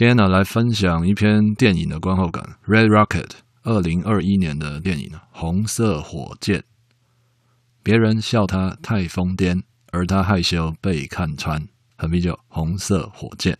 [0.00, 3.26] 今天呢，来分享一篇电影的观后感，《Red Rocket》
[3.64, 6.60] 二零二一年的电影《红色火箭》。
[7.82, 9.60] 别人笑他太疯癫，
[9.92, 11.68] 而他害羞被看穿。
[11.98, 13.58] 很啤酒，红色火箭。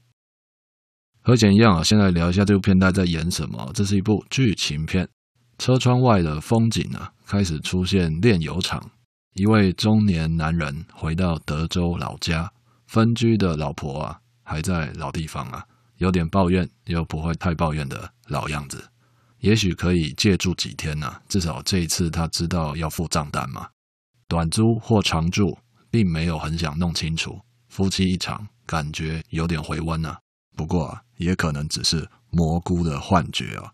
[1.21, 3.71] 和以前一样啊，先来聊一下这部片大概在演什么。
[3.75, 5.07] 这是一部剧情片。
[5.59, 8.83] 车窗外的风景啊，开始出现炼油厂。
[9.35, 12.51] 一位中年男人回到德州老家，
[12.87, 15.67] 分居的老婆啊，还在老地方啊。
[16.01, 18.83] 有点抱怨，又不会太抱怨的老样子，
[19.41, 23.69] 也许可以借住几天呢、至少这一次他知道要付账单嘛。
[24.27, 25.59] 短租或长住，
[25.91, 27.39] 并没有很想弄清楚。
[27.69, 30.19] 夫妻一场，感觉有点回温啊。
[30.57, 33.71] 不过，也可能只是蘑菇的幻觉啊。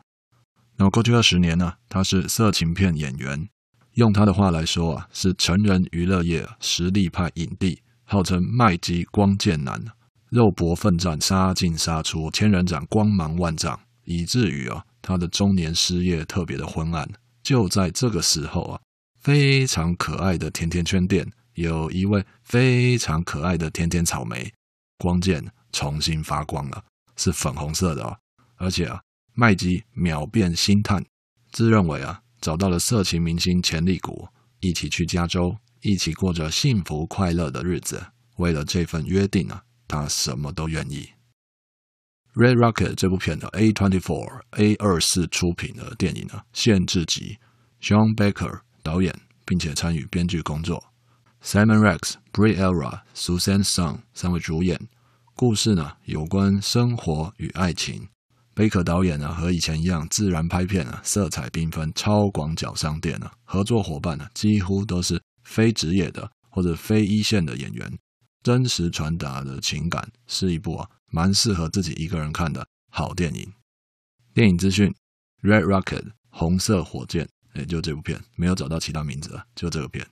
[0.76, 3.48] 那么过去二十年呢、他是色情片演员，
[3.92, 9.84] 用他的话来说啊，是成人娱乐业实力派影帝，号称麦基光剑男。
[10.30, 17.08] 肉搏奋战，杀进杀出，千人斩，光芒万丈，以至于啊，他的中年事业特别的昏暗。
[17.42, 18.80] 就在这个时候啊，
[19.20, 24.52] 非常可爱的甜甜圈店有一位非常可爱的甜甜草莓，
[24.98, 26.84] 光剑重新发光了，
[27.16, 28.16] 是粉红色的啊，
[28.56, 29.00] 而且啊，
[29.32, 31.04] 麦基秒变星探，
[31.52, 34.26] 自认为啊，找到了色情明星潜力股，
[34.58, 38.04] 一起去加州，一起过着幸福快乐的日子。
[38.38, 39.62] 为了这份约定啊。
[39.88, 41.08] 他什么都愿意。
[42.38, 47.38] 《Red Rocket》这部片的 A twenty four A 二四出品的电影呢，限制级
[47.80, 50.84] ，Sean Baker 导演，并且参与编剧工作
[51.42, 54.78] ，Simon Rex、Brie Larson、Suzanne Song 三位主演。
[55.34, 58.08] 故事呢，有关生活与爱情。
[58.54, 67.98] 贝克导演呢，和以前一样，自然拍片啊，色彩缤纷，超广角商店啊，合作伙伴呢，几乎都是非职业的或者非一线的演员。
[68.46, 73.52] 真实传达的情感是一部啊，蛮适合自己一个人看的好电影。
[74.32, 74.94] 电影资讯
[75.42, 80.06] ：Red Rocket，红色火箭，也就这部片，没有找到其他名字了，就这个片。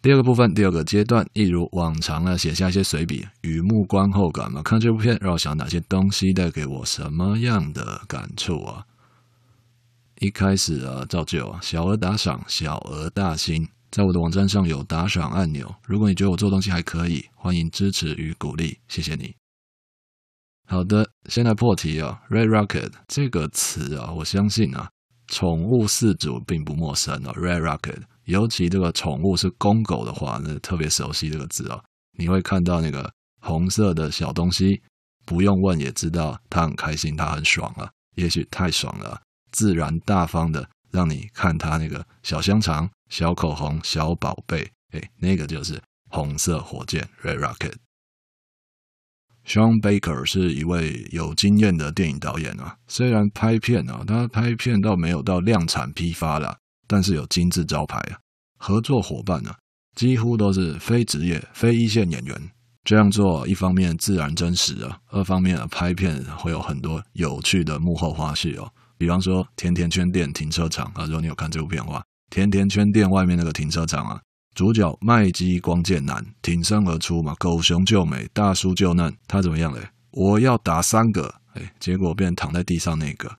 [0.00, 4.62] 第二个部分，第二个阶段，一如往常啊，写下一些随笔，雨木观后感嘛。
[4.62, 8.86] 看这部片，让我想哪些东西带给我什么样的感触啊？
[10.24, 15.74] 一开始啊，照旧啊，小额打赏，小额大新，在我的网站上有打赏按钮。
[15.86, 19.34] 如果你觉得我做东西还可以，欢迎支持与鼓励，谢谢你。
[20.66, 24.88] 好的，先来破题啊，Red Rocket 这个词啊，我相信啊，
[25.26, 31.78] 宠物饲主并不陌生啊，Red Rocket，尤其这个宠物是公狗的话，那特别熟悉这个字啊。
[32.16, 34.80] 你会看到那个红色的小东西，
[35.26, 39.20] 不用问也知道它很开心，它很爽啊，也许太爽了。
[39.54, 47.74] 自然大方的让你看他那个小香肠、小口红、小宝贝，哎，那个就是红色火箭 （Red Rocket）。
[49.46, 56.56] Sean Baker 是一位有经验的电影导演啊，虽然拍片啊，他拍片倒没有到量产批发了，
[56.88, 58.18] 但是有金字招牌啊。
[58.58, 59.56] 合作伙伴呢、啊，
[59.94, 62.50] 几乎都是非职业、非一线演员。
[62.84, 68.70] 这样做一方面自然真实啊，二方面啊，拍片会有很多有趣的幕后花絮哦。
[68.96, 74.20] 比方说，甜甜圈店停车场啊，如果你有看这部片的话，甜甜圈店外面那个停车场啊，
[74.54, 79.80] 主角麦基光剑男挺身而出嘛，狗熊救美，大叔救难，他怎么样嘞？
[80.12, 83.30] 我要打三个，哎，结果变躺在地上那个。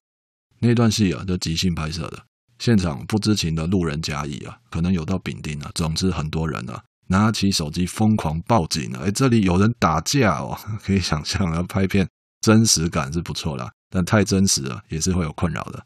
[0.59, 2.23] 那段戏啊，就即兴拍摄的，
[2.59, 12.07] 现场不知情的路人甲乙啊，可能有到丙丁啊，总之很多人啊，拿起手机疯狂报警了，哎，这里有人打架哦，可以想象，要拍片
[12.41, 13.71] 真实感是不错啦。
[13.95, 15.85] 但太真实了，也是会有困扰的。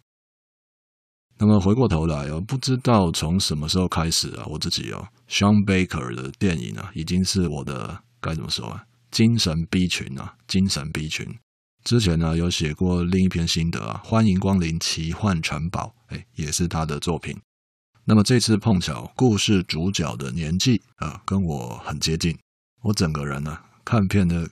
[1.38, 11.38] 那么回过头来哦，不知道从什么时候开始啊，我自己哦，Sean Baker 的电影啊，已经是我的该怎么说啊，精神 B 群啊，精神 B 群。
[11.84, 17.40] 之前呢，有写过另一篇心得啊，欢迎光临奇幻城堡，哎，也是他的作品。
[18.06, 22.36] 那么这次碰巧，故事主角的年纪啊，跟我很接近，
[22.82, 23.56] 我整个人呢、
[23.86, 24.50] 看片的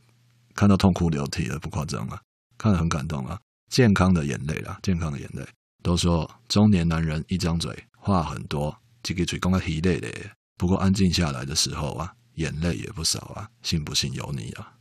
[0.53, 2.21] 看到痛哭流涕了，不夸张啊，
[2.55, 3.39] 看得很感动啊。
[3.69, 5.45] 健康的眼泪啦，健康的眼泪。
[5.83, 10.09] 都说中年男人一张嘴话很多，这个嘴讲个稀累的，
[10.57, 14.73] 不过安静下来的时候啊，眼泪也不少啊，信不信由你啊。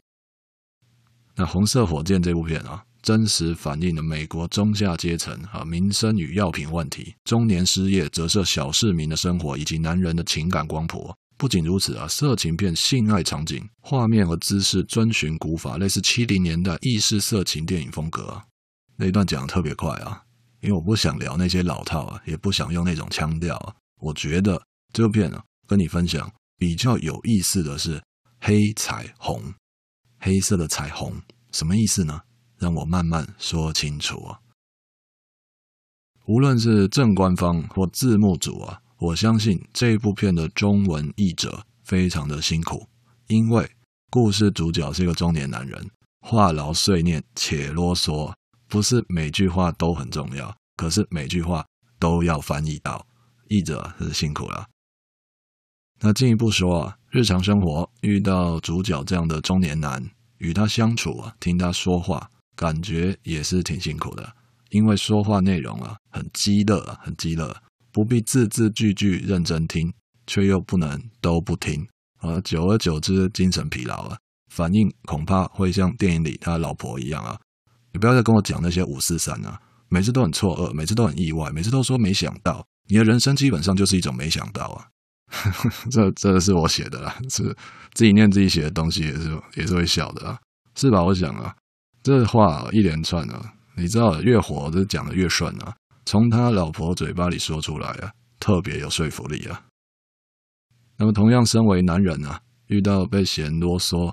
[1.37, 11.15] 那《红色火箭》这部片啊，真实反映了美国中下阶层啊民生与药品问题，中年失业折射小市民的生活以及男人的情感光谱。
[11.37, 18.45] 不仅如此啊，色情片性爱场景画面和姿势遵循古法，类似七零年代意式色情电影风格啊。
[18.97, 20.23] 那一段讲得特别快啊，
[20.61, 23.75] 因为我不想聊那些老套啊，也不想用那种腔调啊。
[24.01, 24.61] 我觉得
[24.93, 28.03] 这部片啊，跟你分享比较有意思的是
[28.41, 29.55] 黑彩虹。
[30.19, 31.21] 黑色的彩虹
[31.53, 32.23] 什么意思呢？
[32.59, 34.41] 让我慢慢说清楚啊。
[36.25, 42.89] 无论是正官方或字幕组啊，我相信这部片的中文译者非常的辛苦，
[43.29, 43.71] 因为
[44.11, 45.91] 故事主角是一个中年男人，
[46.21, 48.33] 话痨碎念且啰嗦，
[48.69, 51.67] 不是每句话都很重要，可是每句话
[51.99, 53.07] 都要翻译到，
[53.49, 54.67] 译者是辛苦了。
[56.01, 60.11] 那进一步说啊，日常生活遇到主角这样的中年男。
[60.39, 64.35] 与他相处啊，听他说话，感觉也是挺辛苦的。
[64.69, 67.57] 因为说话内容啊，很鸡肋，很鸡肋，
[67.91, 69.91] 不必字字句句认真听，
[70.27, 72.39] 却又不能都不听而。
[72.43, 74.19] 久而久之，精神疲劳啊，
[74.53, 77.41] 反应恐怕会像电影里他老婆一样啊。
[77.97, 79.59] 你不要再跟我讲那些五四三啊，
[79.89, 82.63] 每次都很错愕，每次都很意外，每次都说没想到。
[82.91, 84.85] 你的人生基本上就是一种没想到啊。
[85.91, 87.57] 这这是我写的啦，是
[87.95, 90.39] 自己念自己写的东西，也是也是会笑的啊，
[90.75, 91.03] 是吧？
[91.03, 91.57] 我想啊，
[92.03, 99.63] 这话一连串啊，你知道，越火就讲的越顺啊，从他老婆嘴巴里说出来啊，特别有说服力啊。
[100.99, 104.13] 那么，同样身为男人啊，遇到被嫌啰嗦，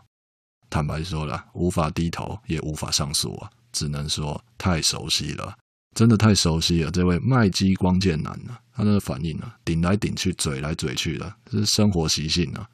[0.74, 5.56] 坦白说了，无法低头，也无法上诉啊，只能说太熟悉了。
[5.94, 12.68] 真的太熟悉了，这位麦基光剑男啊，他的反应啊，顶来顶去，嘴来嘴去的，这是生活习性啊。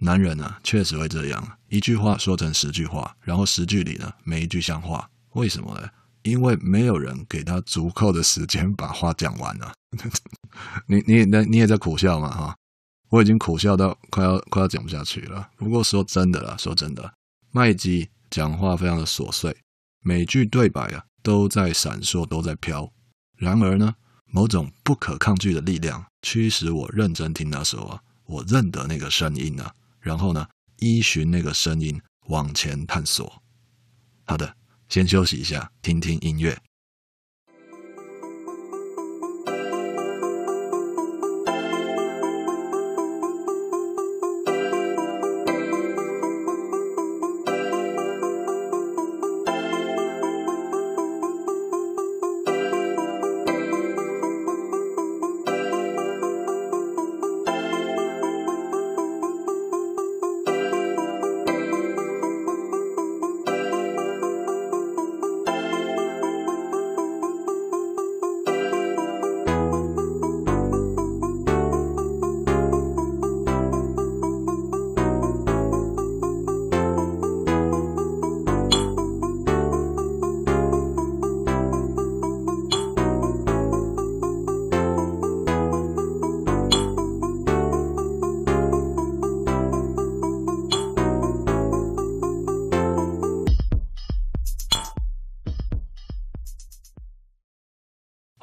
[0.00, 5.08] 男人啊，确实会这样，一句话说成十句话，然后十句里呢，没一句像话。
[5.32, 5.88] 为什么呢？
[6.24, 9.72] 因为没有人给他足够的时间把话讲完啊。
[10.86, 12.54] 你你你你也在苦笑嘛哈？
[13.08, 15.48] 我已经苦笑到快要快要讲不下去了。
[15.56, 17.10] 不过说真的啦，说真的，
[17.58, 19.56] 麦基讲话非常的琐碎，
[19.98, 21.04] 每句对白啊。
[21.24, 22.88] 都在闪烁，都在飘。
[23.34, 23.92] 然而呢，
[24.26, 30.46] 某种不可抗拒的力量驱使我认真听他说啊，我认得那个声音啊，然后呢，
[30.76, 33.42] 依循那个声音往前探索。
[34.24, 34.54] 好的，
[34.88, 36.56] 先休息一下，听听音乐。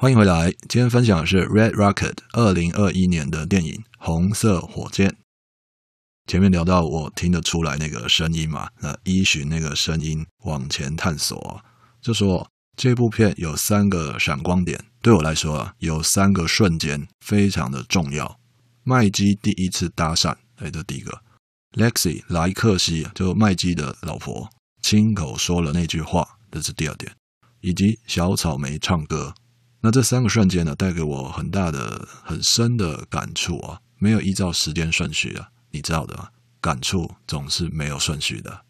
[0.06, 5.10] 欢迎回来，今天分享的是《Red Rocket》二零二一年的电影《红色火箭》。
[6.28, 11.60] 前面聊到我听得出来那个声音嘛，那依循那个声音往前探索，
[12.00, 18.38] 就说这部片有三个闪光点，对我来说啊，有三个瞬间非常的重要。
[18.84, 21.20] 麦基第一次搭讪，哎，这第一个
[21.72, 24.48] ；Lexi 莱克西就麦基的老婆
[24.80, 27.10] 亲口说了那句话，这是第二点；
[27.60, 29.34] 以及小草莓唱歌。
[29.86, 33.78] 那这三个瞬间呢，带给我很大的、很深的感触啊！
[34.00, 36.30] 没有依照时间顺序啊，你知道的吗？
[36.60, 38.62] 感触总是没有顺序的。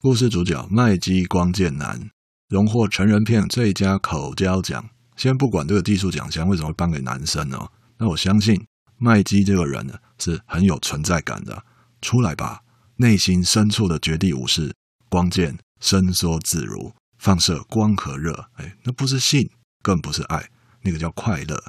[0.00, 2.10] 故事主角麦基光剑男
[2.48, 4.88] 荣获成人片最佳口交奖。
[5.16, 7.68] 先不管这个技术奖项为什么会颁给男生呢？
[7.98, 8.64] 那我相信
[8.96, 11.64] 麦基这个人呢是很有存在感的。
[12.00, 12.60] 出来吧，
[12.98, 14.72] 内心深处的绝地武士，
[15.08, 18.48] 光剑伸缩自如，放射光和热。
[18.58, 19.50] 哎，那不是性。
[19.84, 20.48] 更不是爱，
[20.80, 21.62] 那个叫快乐。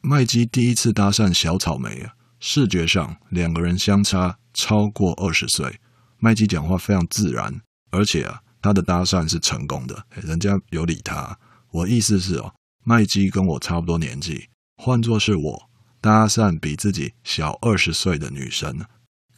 [0.00, 5.78] 麦基第一次搭讪小草莓啊，视觉上两个人相差超过二十岁。
[6.18, 11.38] 麦基讲话非常自然，而且啊，他的搭讪是成功的，人家有理他。
[11.70, 12.54] 我意思是哦，
[12.84, 18.84] 麦基跟我差不多年纪，换作是我，搭讪比自己小二十岁的女生，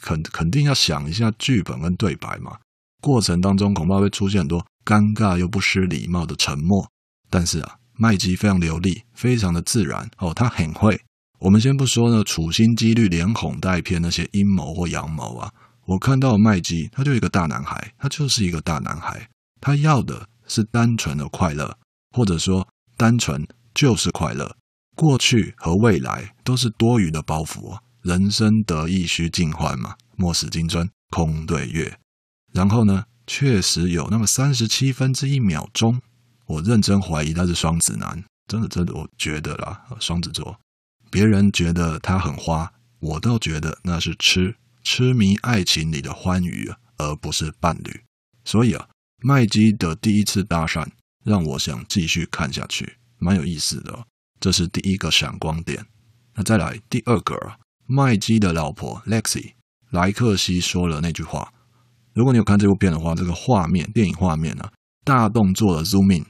[0.01, 2.59] 肯肯定要想一下剧本跟对白嘛。
[3.03, 6.89] 过程当中恐怕会出现很多尴尬又不失礼貌的沉默。
[7.29, 11.01] 但是啊，麦基非常流利，非常的自然哦，他很会。
[11.41, 15.53] 我们先不说呢，处心积虑连哄带骗那些阴谋或阳谋啊。
[15.87, 19.29] 我看到麦基，他就一个大男孩，他就是一个大男孩，
[19.61, 21.77] 他要的是单纯的快乐，
[22.11, 24.57] 或者说单纯就是快乐。
[24.97, 31.99] 过去和未来都是多余的包袱啊，人生得意须尽欢嘛，莫使金樽空对月。
[32.53, 36.01] 然后呢，确实有那么三十七分之一秒钟，
[36.47, 40.59] 我认真怀疑他是双子男，真的真的，我觉得啦，双子座。
[41.11, 48.03] 别人觉得他很花，我倒觉得那是痴痴迷爱情里的欢愉，而不是伴侣。
[48.45, 48.89] 所以啊，
[49.23, 50.87] 麦基的第一次搭讪
[51.25, 54.07] 让我想继续看下去，蛮有意思的。
[54.41, 55.87] 这是第一个闪光点。
[56.35, 59.53] 那再来第二个啊，麦基的老婆 Lexi
[59.91, 61.53] 莱克西说了那句话。
[62.13, 64.71] 如果你有看这部片的话，这个画面电影画面啊，
[65.05, 66.27] 大动作的 zoom in，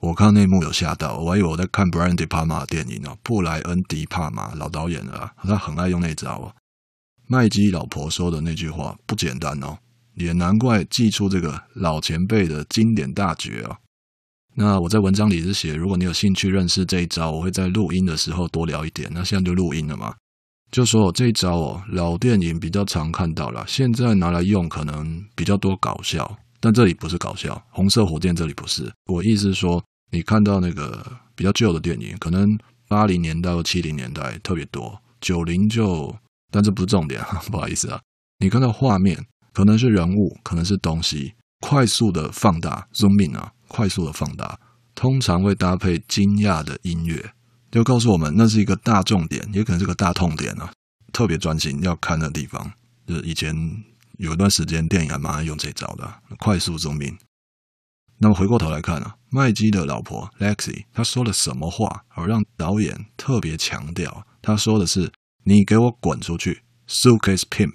[0.00, 6.52] 我看那幕有吓到，我还以为我在看 Brian De Palma 的电影哦，布莱恩·迪帕玛老导演了，他很爱用那招啊。
[7.26, 9.78] 麦基老婆说的那句话不简单哦，
[10.14, 13.78] 也难怪祭出这个老前辈的经典大绝啊。
[14.54, 19.10] 那我在文章里是写，如果你有兴趣认识这一招，我会在录音的时候多聊一点。
[19.12, 20.14] 那现在就录音了嘛，
[20.70, 27.64] 就说这一招哦，老电影比较常看到了，现在拿来用可能比较多搞笑，但这里不是搞笑。
[27.70, 29.80] 红色火箭这里不是，我意思是说，
[30.10, 31.06] 你看到那个
[31.36, 32.58] 比较旧的电影，可能
[32.88, 36.12] 八零年代或七零年代特别多，九零就，
[36.50, 38.00] 但这不是重点， 不好意思啊。
[38.40, 43.52] 你看到画面可能是人物，可能是东西，快速的放大，zoom in 啊。
[43.68, 44.58] 快速的放大，
[44.96, 47.30] 通常会搭配惊讶的音乐，
[47.70, 50.72] 就告诉我们那是一个大重点，也可能是个大痛点啊。
[51.12, 52.72] 特别专心要看的地方，
[53.06, 53.54] 就是以前
[54.18, 57.16] 有一段时间电影还蛮爱用这招的，快速 zoom in。
[58.18, 64.26] 那么回过头来看啊，麦基的老婆 Lexi 她说了什么话，而让导演特别强调？
[64.40, 65.12] 他说的是
[65.44, 67.74] ：“你给我滚出去，Suitcase Pimp。”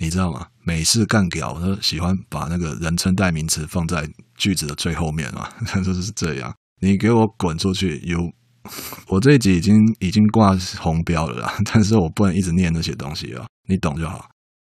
[0.00, 0.46] 你知道吗？
[0.64, 6.54] 美式干屌，他喜欢把那个人称代名词放在句子的最后面嘛， 他说是这样。
[6.80, 8.32] 你给我滚出去！You，
[9.08, 14.26] 我这一集已经已经挂红标了啦，但是我不能一直念那些东西啊，你懂就好。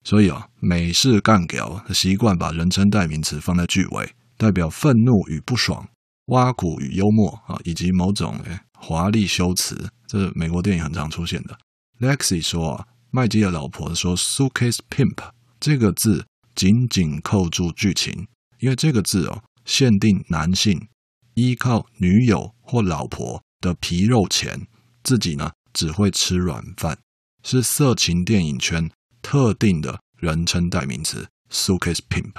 [0.07, 5.85] 所以啊，美式干屌习惯把人称代名词放在句尾，代表愤怒与不爽、
[6.27, 11.57] 挖苦与幽默啊，以及某种诶华丽修辞，这是美国电影很常出现的。
[11.99, 12.87] Lexi 说啊。
[13.09, 15.17] 麦基的老婆说：“suitcase pimp
[15.61, 18.27] 这个字紧紧扣住剧情，
[18.59, 20.87] 因为这个字哦，限定男性
[21.33, 24.67] 依靠女友或老婆的皮肉钱，
[25.03, 26.97] 自己呢只会吃软饭，
[27.43, 28.91] 是色情电影圈
[29.29, 31.27] 特定的人称代名词。
[31.51, 32.31] suitcase pimp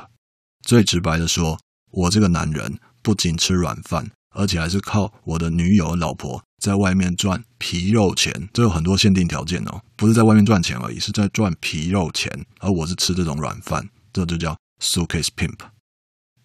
[0.63, 1.59] 最直白的说，
[1.91, 12.33] 我这个男人不仅吃软饭，而且还是靠我的女友、老婆。”在外面赚皮肉钱，这有很多限定条件哦，不是在外面赚钱而已，是在赚皮肉钱。
[12.61, 15.59] 而我是吃这种软饭，这就叫 suitcase pimp。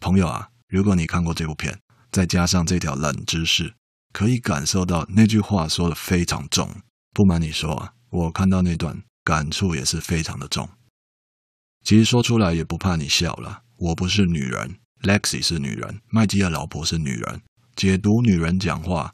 [0.01, 1.79] 朋友啊，如果你看过这部片，
[2.11, 3.73] 再加上这条冷知识，
[4.11, 6.69] 可以感受到那句话说的非常重。
[7.13, 10.69] 不瞒你说啊，我看到那段感触也是非常的重。
[11.83, 17.41] 其实说出来也不怕你笑了，我不是女人，Lexi 是女人，麦基的老婆是女人，
[17.75, 19.13] 解读女人讲话。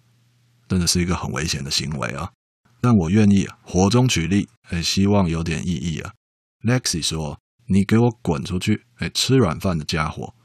[0.67, 2.31] 真的是一个很危险的行为啊！
[2.79, 6.13] 但我愿意火中取栗，哎，希望有点意义啊。
[6.61, 8.85] Lexi 说：“你给我滚出去！
[8.97, 10.35] 哎，吃软饭的家伙！”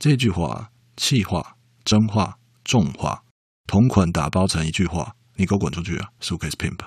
[0.00, 3.24] 这句话气话、真话、重话，
[3.66, 6.78] 同捆打包成一句话：“你给我滚出去啊！”Suitcase Pimp，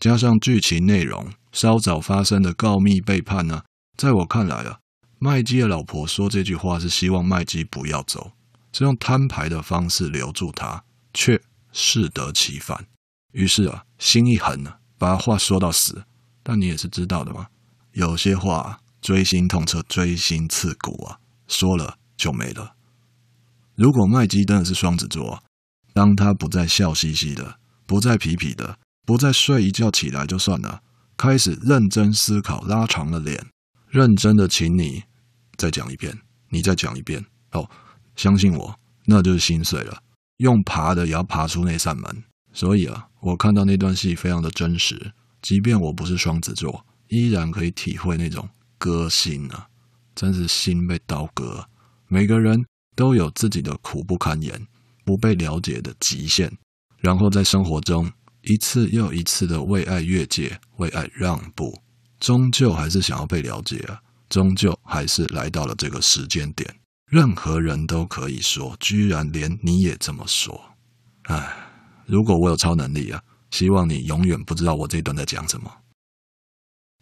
[0.00, 3.62] 加上剧情内容稍早发生的告密背叛呢、
[3.96, 4.78] 在我看来啊，
[5.18, 8.32] 麦基的老婆说这句话是希望麦基不要走，
[8.72, 11.40] 是用摊牌的方式留住他，却。
[11.78, 12.86] 适得其反，
[13.32, 16.06] 于是啊，心一横呢，把话说到死。
[16.42, 17.48] 但你也是知道的嘛，
[17.92, 22.76] 有些话锥心痛彻，锥心刺骨啊，说了就没了。
[23.74, 25.44] 如果麦基真的是双子座，
[25.92, 30.82] 当他不再笑嘻嘻的，不再痞痞的，不再睡一觉起来就算了，
[31.16, 33.46] 开始认真思考，拉长了脸，
[33.88, 35.04] 认真的请你
[35.56, 36.18] 再讲一遍，
[36.50, 37.70] 你再讲一遍，哦，
[38.16, 40.02] 相信我，那就是心碎了。
[40.38, 45.12] 用爬的也要爬出那扇门，所以啊，我看到那段戏非常的真实。
[45.40, 49.68] 即便我不是双子座，依然可以体会那种割心啊，
[50.16, 51.68] 真是心被刀割。
[52.08, 54.66] 每个人都有自己的苦不堪言、
[55.04, 56.52] 不被了解的极限，
[56.98, 58.10] 然后在生活中
[58.48, 61.80] 一次又一次的为爱越界，为爱让步，
[62.20, 64.00] 终究还是想要被了解啊！
[64.28, 66.72] 终究还是来到了这个时间点，
[67.10, 70.76] 任何人都可以说，居然连你也这么说。
[71.24, 71.56] 唉，
[72.06, 75.68] 如果我有超能力啊，希望你永远不知道我这一段在讲什么。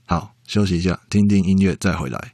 [0.07, 2.34] 好，休息一下，听听音乐，再回来。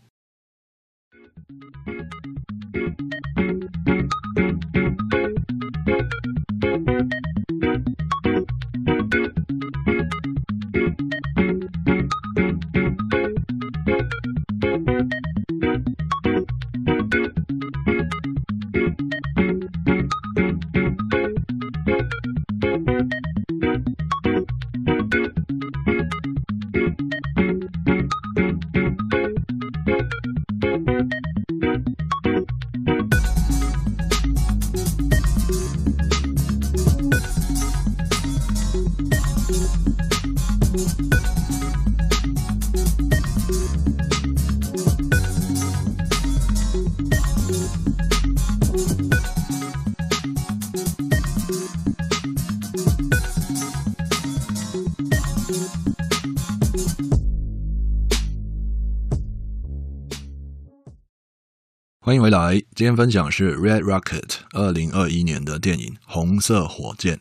[62.11, 67.19] 欢迎回来，今天分享是《Red Rocket》二零二一年的电影《红色火箭》。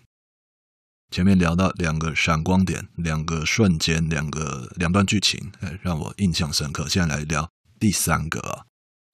[1.11, 6.89] 前面聊到两个闪光点，两个瞬间，两个两段剧情，哎让我印象深刻。
[6.89, 7.47] 现在来聊
[7.79, 8.65] 第三个啊，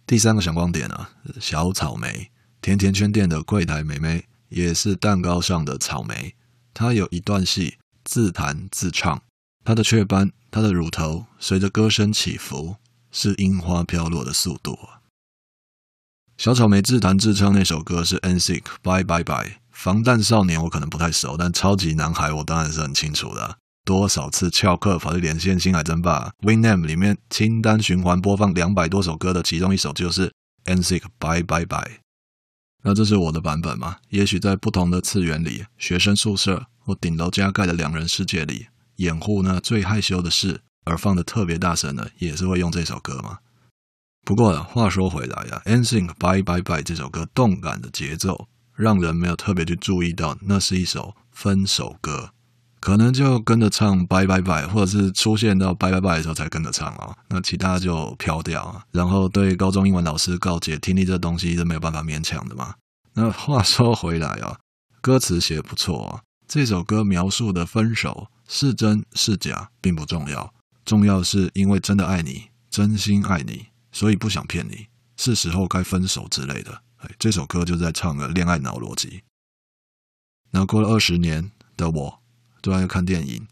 [0.08, 1.10] 第三个闪光点啊，
[1.42, 6.36] 小草莓，甜甜圈店的柜台妹妹，也是蛋糕上的草莓。
[6.74, 9.22] 她有一段戏自弹自唱，
[9.66, 12.78] 她的雀斑，她的乳头随着歌声起伏，
[13.12, 14.95] 是樱花飘落的速度啊。
[16.38, 23.58] 小草莓自弹自唱那首歌是 nsyc Bye Bye Bye，防弹少年我可能不太熟，但超级男孩我当然是很清楚的。
[23.86, 30.34] 多少次翘课跑去连线星海争霸，Winamp 里面清单循环播放两百多首歌的其中一首就是
[30.66, 32.00] nsyc Bye Bye Bye。
[32.84, 33.96] 那这是我的版本吗？
[34.10, 43.40] 也许在不同的次元里，学生宿舍或顶楼加盖的两人世界里，掩护那最害羞的事而放的特别大声的，也是会用这首歌吗？
[44.26, 52.32] 不过话说回来呀，NSYNC Bye Bye Bye 这首歌动感的节奏，让人没有特别去注意到那是一首分手歌，
[52.80, 58.84] 可能就跟着唱 Bye Bye Bye，或者是出现到 Bye Bye Bye 的时候才跟着唱啊，那其他就飘掉啊。
[58.92, 62.74] 然后对高中英文老师告诫，听力这东西是没有办法勉强的嘛。
[63.14, 64.58] 那话说回来啊，
[65.02, 70.52] 歌词写不错啊，这首歌描述的分手是真是假并不重要，
[70.84, 73.68] 重要是因为真的爱你，真心爱你。
[73.96, 76.82] 所以不想骗你，是时候该分手之类的。
[76.98, 79.24] 哎，这首歌就在唱个恋爱脑逻辑。
[80.52, 82.22] 那过了二十年的我，
[82.62, 83.48] 都在看电影，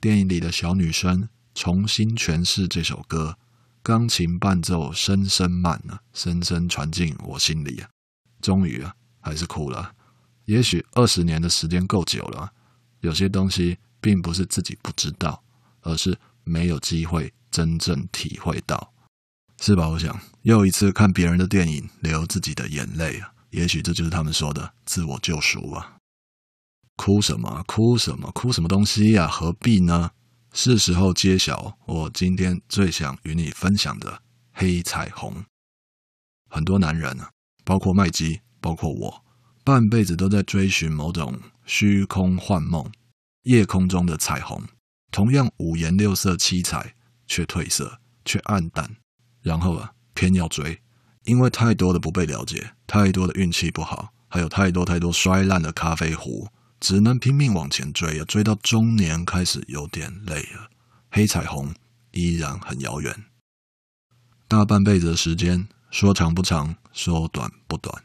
[0.00, 3.38] 电影里的小女生重新诠释这首歌，
[3.82, 7.90] 钢琴伴奏深深慢啊，深深传进我心里啊。
[8.40, 9.96] 终于啊，还是哭了。
[10.44, 12.52] 也许二十年的时间够久了，
[13.00, 15.42] 有些东西并不是自己不知道，
[15.80, 18.92] 而是没有机会真正体会到。
[19.60, 19.88] 是吧？
[19.88, 23.32] 我想又一次看别人的电影，流自己的眼泪啊！
[23.50, 25.96] 也许这就是他们说的自我救赎啊！
[26.96, 27.62] 哭什么？
[27.66, 28.30] 哭什么？
[28.32, 29.26] 哭什么东西呀？
[29.26, 30.10] 何必呢？
[30.52, 35.44] 是时候揭晓我今天最想与你分享的黑彩虹。
[36.48, 37.30] 很多男人啊，
[37.64, 39.24] 包括麦基，包括我，
[39.64, 42.90] 半辈子都在追寻某种虚空幻梦，
[43.42, 44.62] 夜空中的彩虹，
[45.10, 46.94] 同样五颜六色、七彩，
[47.26, 48.96] 却褪色，却暗淡。
[49.42, 50.80] 然后啊，偏要追，
[51.24, 56.48] 因为太多的不被了解，太多的运气不好，还有太多太多摔烂的咖啡壶，
[56.80, 60.70] 只能拼命往前追啊，追到中年开始有点累了。
[61.10, 61.74] 黑彩虹
[62.10, 63.24] 依然很遥远，
[64.46, 68.04] 大半辈子的时间，说长不长，说短不短，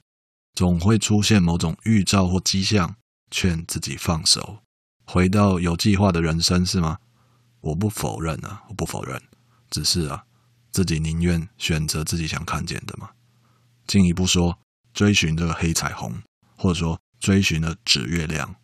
[0.54, 2.96] 总会出现某种预兆或迹象，
[3.30, 4.60] 劝自己放手，
[5.06, 7.00] 回到有计划的人生，是吗？
[7.60, 9.22] 我不否认啊，我不否认，
[9.70, 10.26] 只是啊。
[10.74, 13.12] 自己宁愿选择自己想看见的吗？
[13.86, 14.58] 进一步说，
[14.94, 16.12] 追寻这个黑彩虹，
[16.58, 18.56] 或者说追寻的指月亮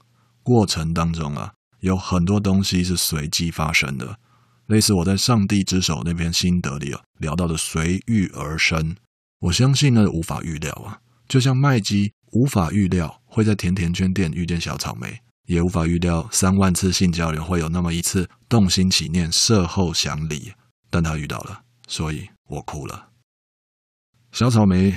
[0.41, 4.17] 过程当中啊，有很多东西是随机发生的，
[4.65, 8.95] 类似我在《上帝之手》那篇心得里啊聊到的随遇而生。
[9.41, 20.53] 我相信呢，无法预料啊，就像麦基无法预料会在甜甜圈店遇见小草莓，也无法预料三万次性交流会有那么一次动心起念，事后想离，
[20.89, 21.61] 但他遇到了。
[21.89, 23.09] 所以我哭了。
[24.31, 24.95] 小草莓，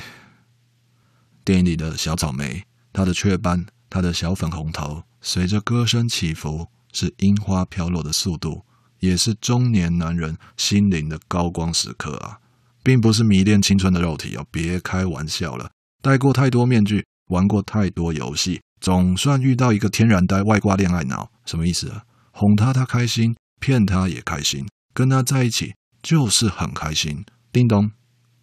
[1.42, 8.66] 电影里的小草莓，她的雀斑，她的小粉红头，随着歌声起伏，是樱花飘落的速度，
[9.00, 12.38] 也是中年男人心灵的高光时刻啊，
[12.82, 15.70] 并不是迷恋青春的肉体哦，别开玩笑了。
[16.02, 22.04] 戴过太多面具，玩过太多游戏，总算遇到一个天然呆、外挂恋爱脑，什么意思啊？
[22.32, 27.24] 哄他他开心，骗他也开心，跟他在一起就是很开心。
[27.52, 27.92] 叮咚，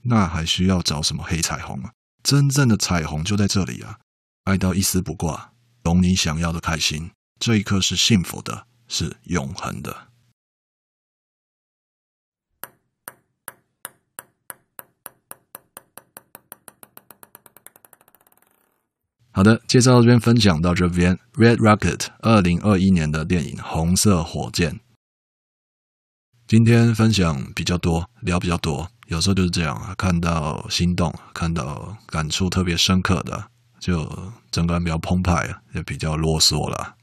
[0.03, 1.91] 那还需要找什么黑彩虹啊？
[2.23, 3.99] 真正的彩虹就在这里啊！
[4.45, 10.07] 爱到一丝不挂，懂你想要的开心，这一刻是幸福的，是永恒的。
[19.31, 21.17] 好的，介绍到这边，分享到这边。
[21.33, 24.73] Red Rocket，二零二一年的电影《红色火箭》。
[26.49, 36.95] 今天分享比较多，聊比较多，有时候就是这样啊，看到心动，看到感触特别深刻的，就整个人比较澎湃，也比较啰嗦了。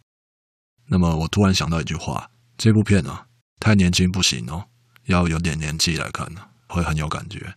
[0.88, 2.28] 那么我突然想到一句话：
[2.58, 3.26] 这部片啊，
[3.60, 4.64] 太年轻不行哦，
[5.04, 7.54] 要有点年纪来看呢，会很有感觉。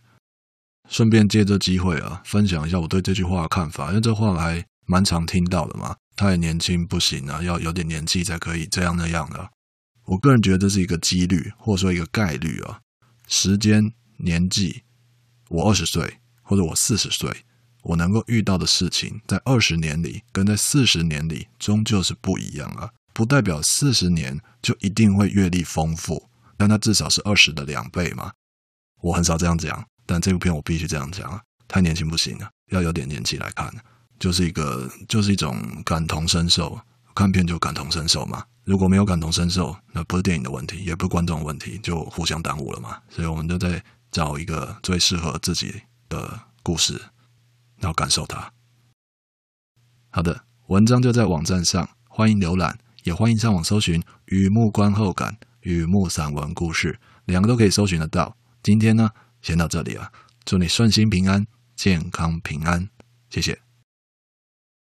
[0.88, 5.96] 顺便借这机会啊，分享一下我对这句话的看法，因为这话还蛮常听到的嘛。
[6.14, 9.50] 太年轻不行啊，要有点年纪才可以这样那样的。
[10.10, 12.80] 我个人觉得这是一个几率，或者说一个概率啊。
[13.28, 14.82] 时间、年纪，
[15.48, 17.44] 我二十岁或者我四十岁，
[17.84, 22.90] 我能够遇到的事情，在二十年里跟在四十年里终究是不一样啊。
[23.12, 28.32] 不代表四十年就一定会阅历丰富，但它至少是二十的两倍嘛。
[29.02, 31.40] 我很少这样讲，但这部片我必须这样讲啊。
[31.68, 33.72] 太年轻不行啊，要有点年纪来看，
[34.18, 36.80] 就是一个，就是一种感同身受。
[37.14, 42.98] 看片就感同身受嘛，如果没有感同身受，那不是电影的问题，也不是观众的问题，就互相耽误了嘛。
[43.08, 47.00] 所以我们就在找一个最适合自己的故事，
[47.78, 48.52] 然后感受它。
[50.10, 56.92] 好的，文章就在网站上，欢迎浏览，也欢迎上网搜寻《雨幕观后感》《雨幕散文故事》，
[57.26, 58.36] 两个都可以搜寻得到。
[58.62, 60.10] 今天呢，先到这里了，
[60.44, 61.46] 祝你顺心平安，
[61.76, 62.88] 健康平安，
[63.30, 63.69] 谢谢。